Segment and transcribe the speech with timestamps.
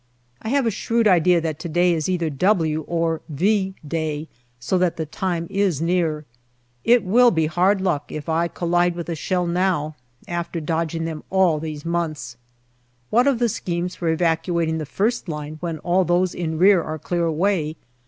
[0.41, 4.27] I have a shrewd idea that to day is either" W" or" V" day,
[4.59, 6.25] so that the time is near.
[6.83, 9.95] It will be hard luck if I collide with a shell now,
[10.27, 12.35] after dodging them all these months.
[13.11, 16.97] What of the schemes for evacuating the first line when all those in rear are
[16.97, 17.75] clear away